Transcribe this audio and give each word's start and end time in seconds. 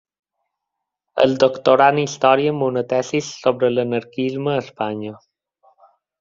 Es 1.25 1.35
doctorà 1.43 1.89
en 1.93 1.99
Història 2.05 2.53
amb 2.55 2.65
una 2.69 2.83
tesi 2.95 3.21
sobre 3.29 3.71
l'anarquisme 3.75 4.53
a 4.57 4.65
Espanya. 4.65 5.15